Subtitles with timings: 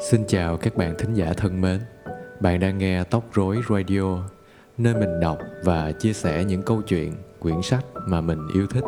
[0.00, 1.80] Xin chào các bạn thính giả thân mến.
[2.40, 4.28] Bạn đang nghe Tóc Rối Radio,
[4.78, 8.84] nơi mình đọc và chia sẻ những câu chuyện, quyển sách mà mình yêu thích.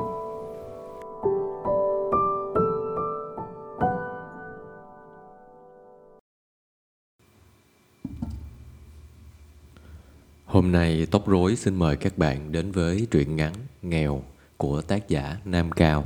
[10.47, 14.23] Hôm nay Tóc Rối xin mời các bạn đến với truyện ngắn Nghèo
[14.57, 16.05] của tác giả Nam Cao.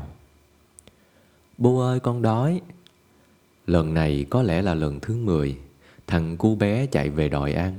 [1.58, 2.60] Bố ơi con đói,
[3.66, 5.56] Lần này có lẽ là lần thứ 10
[6.06, 7.74] Thằng cu bé chạy về đòi ăn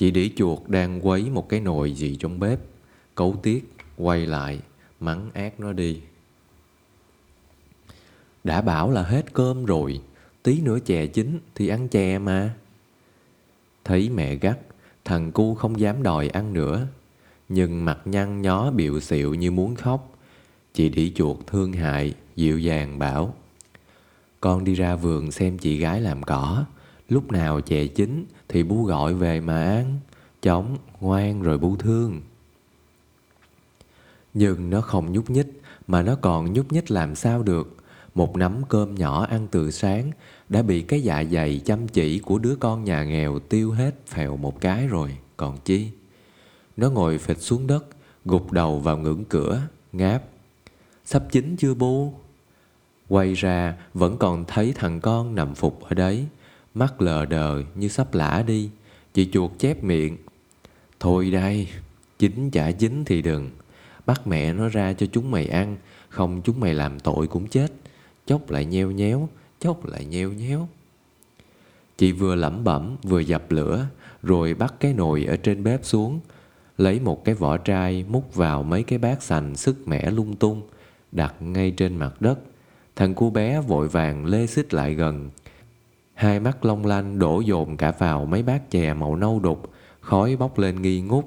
[0.00, 2.60] Chị đĩ chuột đang quấy một cái nồi gì trong bếp.
[3.14, 4.60] Cấu tiết quay lại,
[5.00, 6.00] Mắng ác nó đi.
[8.44, 10.00] Đã bảo là hết cơm rồi,
[10.42, 12.54] Tí nữa chè chín thì ăn chè mà.
[13.84, 14.58] Thấy mẹ gắt,
[15.04, 16.86] Thằng cu không dám đòi ăn nữa.
[17.48, 20.18] Nhưng mặt nhăn nhó biểu xịu như muốn khóc.
[20.74, 23.34] Chị đĩ chuột thương hại, Dịu dàng bảo
[24.40, 26.64] con đi ra vườn xem chị gái làm cỏ.
[27.08, 30.00] Lúc nào chè chín thì bu gọi về mà ăn.
[30.42, 32.20] Chóng, ngoan rồi bu thương.
[34.34, 37.76] Nhưng nó không nhúc nhích Mà nó còn nhúc nhích làm sao được.
[38.14, 40.10] Một nắm cơm nhỏ ăn từ sáng
[40.48, 44.36] Đã bị cái dạ dày chăm chỉ của đứa con nhà nghèo tiêu hết phèo
[44.36, 45.16] một cái rồi.
[45.36, 45.90] Còn chi?
[46.76, 47.86] Nó ngồi phịch xuống đất
[48.24, 50.22] Gục đầu vào ngưỡng cửa Ngáp.
[51.04, 52.14] Sắp chín chưa bu
[53.10, 56.26] Quay ra, vẫn còn thấy thằng con nằm phục ở đấy.
[56.74, 58.70] Mắt lờ đờ như sắp lả đi.
[59.14, 60.16] Chị chuột chép miệng.
[61.00, 61.68] Thôi đây
[62.18, 63.50] Chính chả dính thì đừng.
[64.06, 65.76] Bắt mẹ nó ra cho chúng mày ăn,
[66.08, 67.72] Không chúng mày làm tội cũng chết.
[68.26, 69.28] Chốc lại nheo nhéo,
[69.60, 70.68] Chốc lại nheo nhéo.
[71.98, 73.86] Chị vừa lẩm bẩm, vừa dập lửa,
[74.22, 76.20] Rồi bắt cái nồi ở trên bếp xuống.
[76.78, 80.62] Lấy một cái vỏ trai múc vào mấy cái bát sành sức mẻ lung tung,
[81.12, 82.38] Đặt ngay trên mặt đất.
[83.00, 85.30] Thằng cu bé vội vàng lê xích lại gần.
[86.14, 90.36] Hai mắt long lanh đổ dồn cả vào mấy bát chè màu nâu đục, khói
[90.36, 91.24] bốc lên nghi ngút.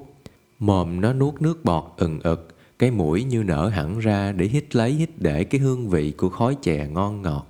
[0.58, 4.76] Mồm nó nuốt nước bọt ừng ực, cái mũi như nở hẳn ra để hít
[4.76, 7.46] lấy hít để cái hương vị của khói chè ngon ngọt.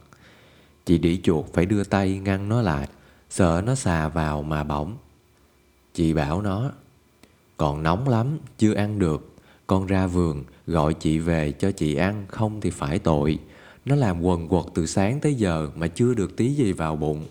[0.84, 2.89] Chị đĩ chuột phải đưa tay ngăn nó lại,
[3.31, 4.97] sợ nó xà vào mà bỏng.
[5.95, 6.71] Chị bảo nó,
[7.57, 9.34] còn nóng lắm, chưa ăn được.
[9.67, 13.39] Con ra vườn, gọi chị về cho chị ăn, không thì phải tội.
[13.84, 17.27] Nó làm quần quật từ sáng tới giờ mà chưa được tí gì vào bụng.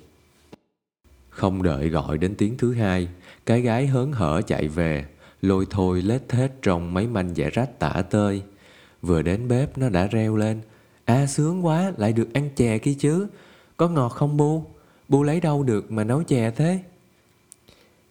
[1.29, 3.07] Không đợi gọi đến tiếng thứ hai,
[3.45, 5.05] cái gái hớn hở chạy về,
[5.41, 8.41] lôi thôi lết thết trong mấy manh dẻ rách tả tơi.
[9.01, 10.61] Vừa đến bếp nó đã reo lên,
[11.05, 13.27] À sướng quá, lại được ăn chè kia chứ.
[13.77, 14.63] Có ngọt không bu?
[15.09, 16.79] Bu lấy đâu được mà nấu chè thế?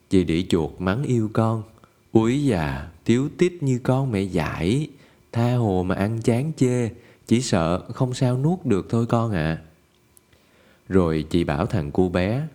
[0.09, 1.63] Chị đĩ chuột mắng yêu con.
[2.11, 4.87] Úi già, tiếu tít như con mẹ dạy.
[5.31, 6.89] Tha hồ mà ăn chán chê,
[7.27, 9.37] chỉ sợ không sao nuốt được thôi con ạ.
[9.37, 9.61] À.
[10.89, 12.47] Rồi chị bảo thằng cu bé.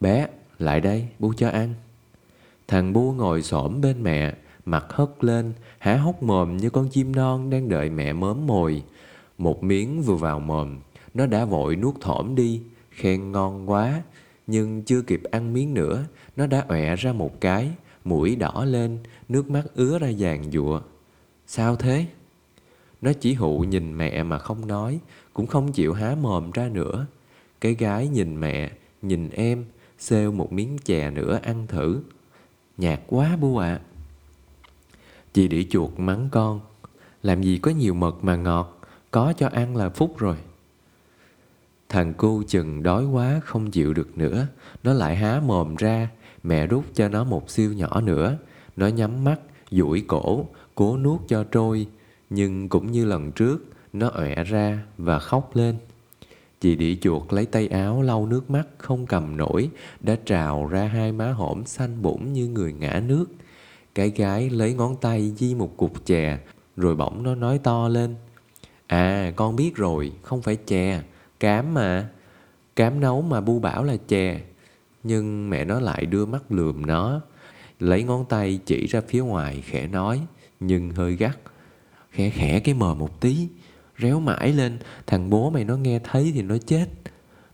[0.00, 0.26] Bé,
[0.58, 1.74] lại đây, bu cho ăn.
[2.68, 7.16] Thằng bu ngồi xổm bên mẹ, mặt hất lên, há hốc mồm như con chim
[7.16, 8.82] non đang đợi mẹ mớm mồi.
[9.38, 10.78] Một miếng vừa vào mồm,
[11.14, 14.02] nó đã vội nuốt thỏm đi, khen ngon quá.
[14.46, 16.04] Nhưng chưa kịp ăn miếng nữa,
[16.36, 17.70] nó đã ọe ra một cái,
[18.04, 18.98] mũi đỏ lên,
[19.28, 20.80] nước mắt ứa ra dàn dụa.
[21.46, 22.06] Sao thế?
[23.02, 25.00] Nó chỉ hụ nhìn mẹ mà không nói,
[25.34, 27.06] cũng không chịu há mồm ra nữa.
[27.60, 28.70] Cái gái nhìn mẹ,
[29.02, 29.64] nhìn em,
[29.98, 32.00] xêu một miếng chè nữa ăn thử.
[32.76, 33.68] Nhạt quá bu ạ.
[33.68, 33.80] À.
[35.32, 36.60] Chị đĩ chuột mắng con,
[37.22, 38.80] làm gì có nhiều mật mà ngọt,
[39.10, 40.36] có cho ăn là phúc rồi.
[41.88, 44.46] Thằng cu chừng đói quá không chịu được nữa,
[44.82, 46.08] nó lại há mồm ra,
[46.42, 48.38] mẹ rút cho nó một siêu nhỏ nữa.
[48.76, 49.40] Nó nhắm mắt,
[49.70, 51.86] duỗi cổ, cố nuốt cho trôi,
[52.30, 55.76] nhưng cũng như lần trước, nó ọe ra và khóc lên.
[56.60, 59.70] Chị đĩ chuột lấy tay áo lau nước mắt không cầm nổi,
[60.00, 63.26] đã trào ra hai má hổm xanh bụng như người ngã nước.
[63.94, 66.38] Cái gái lấy ngón tay di một cục chè,
[66.76, 68.14] rồi bỗng nó nói to lên.
[68.86, 71.02] À, con biết rồi, không phải chè,
[71.40, 72.08] cám mà.
[72.76, 74.40] Cám nấu mà bu bảo là chè.
[75.02, 77.20] Nhưng mẹ nó lại đưa mắt lườm nó,
[77.80, 80.20] lấy ngón tay chỉ ra phía ngoài khẽ nói,
[80.60, 81.38] nhưng hơi gắt
[82.10, 83.48] khẽ khẽ cái mờ một tí,
[83.98, 84.78] réo mãi lên.
[85.06, 86.86] Thằng bố mày nó nghe thấy thì nó chết.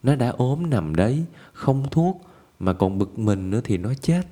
[0.02, 2.22] Nó đã ốm nằm đấy, không thuốc,
[2.58, 4.22] mà còn bực mình nữa thì nó chết.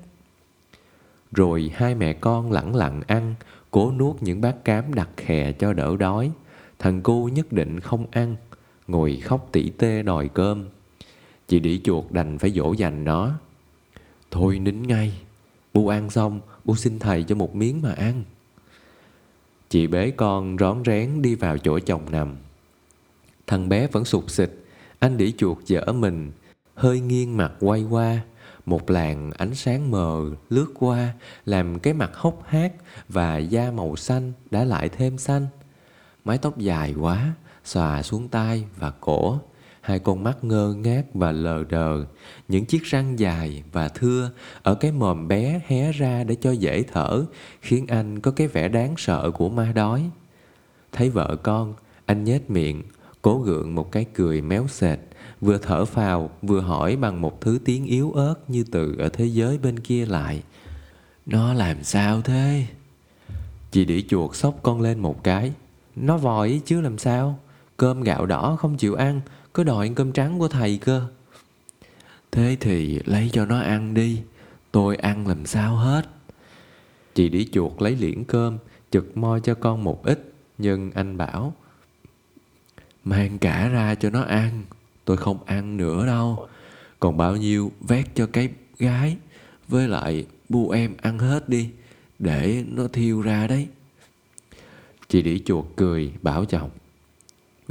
[1.32, 3.34] Rồi hai mẹ con lẳng lặng ăn,
[3.70, 6.30] cố nuốt những bát cám đặc khè cho đỡ đói.
[6.78, 8.36] Thằng cu nhất định không ăn,
[8.86, 10.68] ngồi khóc tỉ tê đòi cơm.
[11.48, 13.32] Chị đĩ chuột đành phải dỗ dành nó.
[14.30, 15.12] Thôi nín ngay,
[15.74, 18.24] bu ăn xong, bu xin thầy cho một miếng mà ăn.
[19.68, 22.36] Chị bế con rón rén đi vào chỗ chồng nằm.
[23.46, 24.50] Thằng bé vẫn sụt xịt,
[24.98, 26.32] anh đĩ chuột dở mình.
[26.74, 28.20] hơi nghiêng mặt quay qua
[28.66, 31.14] một làn ánh sáng mờ lướt qua
[31.46, 32.72] làm cái mặt hốc hác
[33.08, 35.46] và da màu xanh đã lại thêm xanh
[36.24, 37.34] mái tóc dài quá
[37.64, 39.40] xòa xuống tai và cổ
[39.84, 42.04] hai con mắt ngơ ngác và lờ đờ.
[42.48, 44.30] Những chiếc răng dài và thưa
[44.62, 47.24] ở cái mồm bé hé ra để cho dễ thở,
[47.60, 50.10] khiến anh có cái vẻ đáng sợ của ma đói.
[50.92, 51.74] Thấy vợ con,
[52.06, 52.82] anh nhếch miệng,
[53.22, 54.98] cố gượng một cái cười méo sệt
[55.40, 59.24] vừa thở phào, vừa hỏi bằng một thứ tiếng yếu ớt như từ ở thế
[59.24, 60.42] giới bên kia lại.
[61.26, 62.66] Nó làm sao thế?
[63.70, 65.52] Chị đĩ chuột xốc con lên một cái.
[65.96, 67.38] Nó vòi chứ làm sao?
[67.76, 69.20] Cơm gạo đỏ không chịu ăn
[69.54, 71.06] cứ đòi cơm trắng của thầy cơ.
[72.30, 74.22] Thế thì lấy cho nó ăn đi.
[74.72, 76.08] Tôi ăn làm sao hết.
[77.14, 78.58] Chị đĩ chuột lấy liễn cơm,
[78.90, 81.54] chực moi cho con một ít, nhưng anh bảo,
[83.04, 84.64] mang cả ra cho nó ăn,
[85.04, 86.48] tôi không ăn nữa đâu.
[87.00, 88.48] Còn bao nhiêu vét cho cái
[88.78, 89.16] gái,
[89.68, 91.70] với lại bu em ăn hết đi,
[92.18, 93.68] để nó thiêu ra đấy.
[95.08, 96.70] Chị đĩ chuột cười, bảo chồng,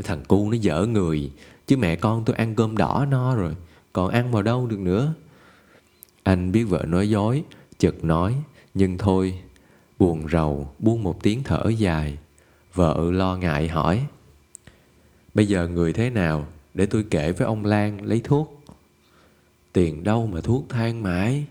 [0.04, 1.32] thằng cu nó dở người
[1.68, 3.56] chứ mẹ con tôi ăn cơm đỏ no rồi
[3.94, 5.14] còn ăn vào đâu được nữa
[6.24, 7.44] anh biết vợ nói dối
[7.78, 8.36] chợt nói
[8.74, 9.40] nhưng thôi
[10.00, 12.18] buồn rầu buông một tiếng thở dài
[12.74, 14.06] vợ lo ngại hỏi
[15.34, 18.64] bây giờ người thế nào để tôi kể với ông Lan lấy thuốc.
[19.74, 21.46] Tiền đâu mà thuốc than mãi.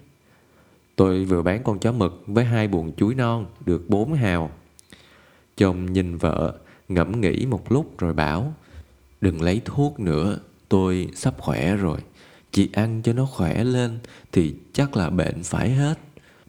[0.97, 4.51] Tôi vừa bán con chó mực với hai buồn chuối non được bốn hào.
[5.57, 6.59] Chồng nhìn vợ,
[6.89, 8.55] ngẫm nghĩ một lúc rồi bảo
[9.23, 10.39] Đừng lấy thuốc nữa,
[10.69, 11.99] tôi sắp khỏe rồi.
[12.53, 13.99] Chị ăn cho nó khỏe lên
[14.33, 15.99] thì chắc là bệnh phải hết.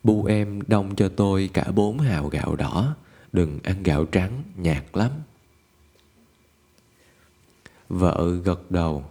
[0.03, 2.95] Bu em đông cho tôi cả bốn hào gạo đỏ.
[3.33, 5.11] Đừng ăn gạo trắng, nhạt lắm.
[7.89, 9.05] Vợ gật đầu.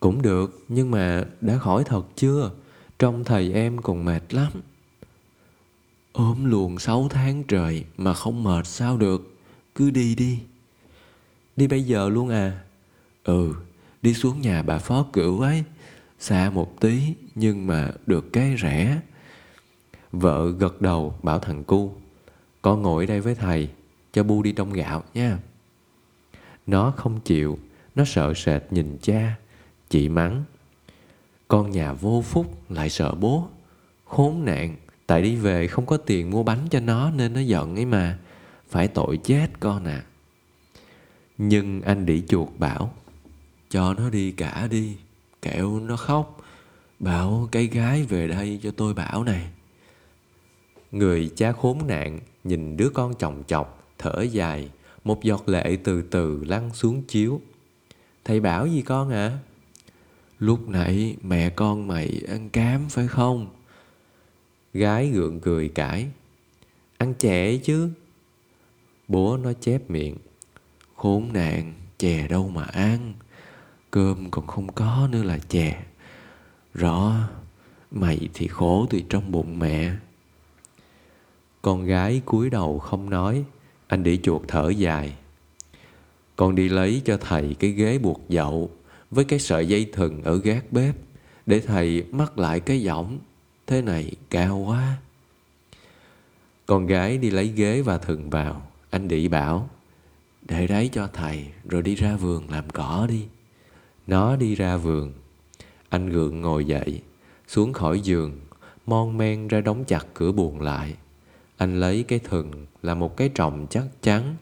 [0.00, 2.50] Cũng được, nhưng mà đã khỏi thật chưa?
[2.98, 4.52] Trong thầy em còn mệt lắm.
[6.12, 9.36] Ốm luồn sáu tháng trời mà không mệt sao được.
[9.74, 10.38] Cứ đi đi.
[11.56, 12.60] Đi bây giờ luôn à?
[13.28, 13.54] Ừ,
[14.02, 15.64] đi xuống nhà bà phó cửu ấy.
[16.18, 19.00] Xa một tí nhưng mà được cái rẻ.
[20.12, 21.92] Vợ gật đầu bảo thằng cu.
[22.62, 23.68] Con ngồi đây với thầy,
[24.12, 25.38] cho bu đi trong gạo nha.
[26.66, 27.58] Nó không chịu
[27.94, 29.36] nó sợ sệt nhìn cha
[29.90, 30.44] Chị mắng
[31.48, 33.48] Con nhà vô phúc lại sợ bố
[34.04, 34.76] Khốn nạn
[35.06, 38.18] Tại đi về không có tiền mua bánh cho nó Nên nó giận ấy mà
[38.68, 40.04] Phải tội chết con à
[41.38, 42.94] Nhưng anh đĩ chuột bảo
[43.70, 44.96] cho nó đi cả đi
[45.42, 46.40] Kẹo nó khóc
[46.98, 49.50] Bảo cái gái về đây cho tôi bảo này
[50.92, 54.70] Người cha khốn nạn Nhìn đứa con chồng chọc Thở dài
[55.04, 57.40] Một giọt lệ từ từ lăn xuống chiếu
[58.24, 59.16] Thầy bảo gì con ạ?
[59.16, 59.38] À?
[60.38, 63.48] Lúc nãy mẹ con mày ăn cám phải không?
[64.74, 66.06] Gái gượng cười cãi.
[66.98, 67.90] Ăn chè chứ.
[69.08, 70.16] Bố nó chép miệng.
[70.96, 73.14] Khốn nạn, chè đâu mà ăn.
[73.90, 75.82] Cơm còn không có nữa là chè.
[76.74, 77.14] Rõ,
[77.90, 79.92] mày thì khổ từ trong bụng mẹ.
[81.62, 83.44] Con gái cúi đầu không nói.
[83.86, 85.14] Anh để chuột thở dài.
[86.36, 88.70] Con đi lấy cho thầy cái ghế buộc dậu
[89.10, 90.96] với cái sợi dây thừng ở gác bếp
[91.46, 93.18] để thầy mắc lại cái giỏng.
[93.66, 94.96] Thế này cao quá.
[96.66, 98.62] Con gái đi lấy ghế và thừng vào.
[98.90, 99.70] Anh đĩ bảo,
[100.42, 103.24] để đấy cho thầy rồi đi ra vườn làm cỏ đi.
[104.08, 105.12] Nó đi ra vườn.
[105.88, 107.02] Anh gượng ngồi dậy,
[107.48, 108.40] xuống khỏi giường,
[108.86, 110.94] mon men ra đóng chặt cửa buồn lại.
[111.56, 114.36] Anh lấy cái thừng là một cái trồng chắc chắn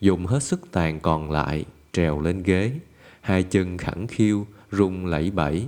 [0.00, 2.72] dùng hết sức tàn còn lại trèo lên ghế
[3.20, 5.66] hai chân khẳng khiu rung lẫy bẫy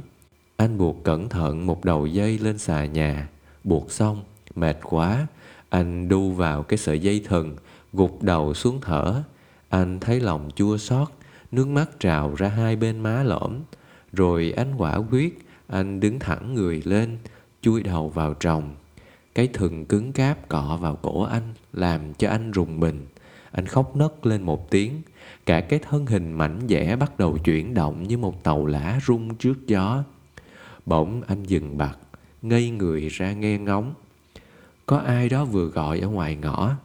[0.56, 3.28] anh buộc cẩn thận một đầu dây lên xà nhà
[3.64, 4.22] buộc xong
[4.54, 5.26] mệt quá
[5.68, 7.56] anh đu vào cái sợi dây thừng
[7.92, 9.22] gục đầu xuống thở
[9.68, 11.08] anh thấy lòng chua xót
[11.54, 13.60] nước mắt trào ra hai bên má lõm,
[14.12, 17.18] rồi anh quả quyết, anh đứng thẳng người lên,
[17.62, 18.74] chui đầu vào trồng.
[19.34, 23.06] cái thừng cứng cáp cọ vào cổ anh, làm cho anh rùng mình.
[23.50, 25.02] Anh khóc nấc lên một tiếng,
[25.46, 29.34] cả cái thân hình mảnh dẻ bắt đầu chuyển động như một tàu lá rung
[29.34, 30.04] trước gió.
[30.86, 31.98] Bỗng anh dừng bặt,
[32.42, 33.94] ngây người ra nghe ngóng.
[34.86, 36.76] Có ai đó vừa gọi ở ngoài ngõ,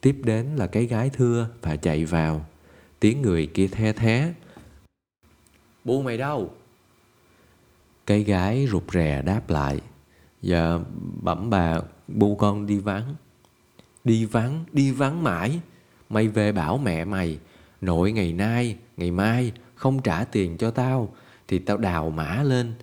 [0.00, 2.46] tiếp đến là cái gái thưa và chạy vào
[3.04, 4.32] tiếng người kia the thé.
[5.84, 6.50] Bu mày đâu?
[8.06, 9.80] Cái gái rụt rè đáp lại
[10.42, 10.78] dạ
[11.22, 13.14] bẩm bà bu con đi vắng.
[14.04, 15.60] Đi vắng đi vắng mãi?
[16.10, 17.38] Mày về bảo mẹ mày
[17.80, 21.14] Nội ngày nay, ngày mai Không trả tiền cho tao
[21.48, 22.74] Thì tao đào mã lên.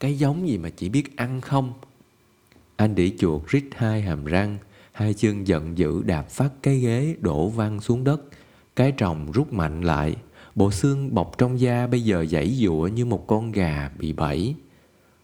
[0.00, 1.72] Cái giống gì mà chỉ biết ăn không?
[2.76, 4.58] Anh đĩ chuột rít hai hàm răng,
[4.92, 8.22] hai chân giận dữ đạp phát cái ghế đổ văng xuống đất.
[8.80, 10.16] Cái tròng rút mạnh lại,
[10.54, 14.54] bộ xương bọc trong da bây giờ giãy giụa như một con gà bị bẫy.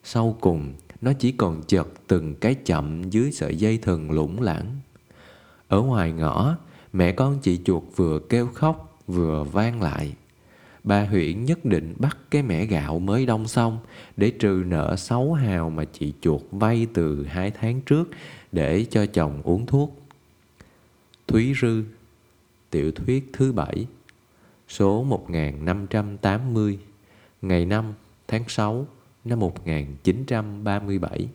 [0.05, 4.67] Sau cùng, nó chỉ còn chật từng cái chậm dưới sợi dây thừng lủng lẳng.
[5.69, 6.57] Ở ngoài ngõ,
[6.93, 10.15] mẹ con chị chuột vừa kêu khóc vừa vang lại.
[10.85, 13.79] Bà huyện nhất định bắt cái mẻ gạo mới đông xong
[14.17, 18.09] để trừ nợ xấu hào mà chị chuột vay từ hai tháng trước
[18.53, 20.03] để cho chồng uống thuốc.
[21.27, 21.83] Thúy Rư
[22.71, 23.87] Tiểu thuyết thứ bảy
[24.69, 26.79] Số 1580
[27.43, 27.95] Ngày 5
[28.29, 28.87] tháng 6
[29.25, 31.29] năm 1937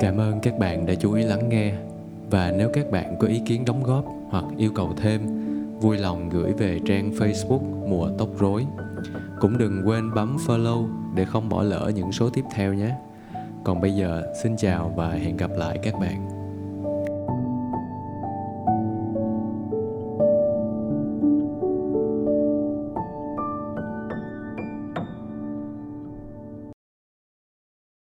[0.00, 1.74] Cảm ơn các bạn đã chú ý lắng nghe
[2.30, 5.20] và nếu các bạn có ý kiến đóng góp hoặc yêu cầu thêm
[5.80, 8.66] vui lòng gửi về trang Facebook Mùa Tóc Rối.
[9.40, 12.94] Cũng đừng quên bấm follow để không bỏ lỡ những số tiếp theo nhé.
[13.64, 16.33] Còn bây giờ, xin chào và hẹn gặp lại các bạn.